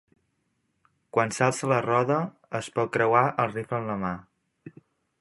Quan 1.17 1.33
s'alça 1.37 1.69
la 1.73 1.79
roda, 1.87 2.19
es 2.63 2.73
pot 2.79 2.93
creuar 2.99 3.25
el 3.45 3.55
rifle 3.55 3.83
amb 3.83 3.93
la 3.95 4.03
mà. 4.09 4.15